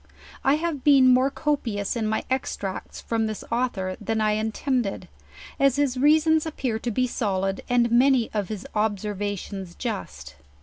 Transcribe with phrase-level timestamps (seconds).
[0.43, 5.07] I have been more copious in my extracts from this author than I intended,
[5.59, 10.37] as his reasons appear to be solid, and many of his observations just.